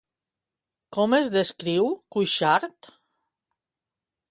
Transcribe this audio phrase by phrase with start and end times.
[0.97, 2.93] Com es descriu Cuixart?